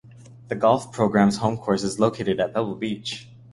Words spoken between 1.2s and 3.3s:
home course is located at Pebble Beach.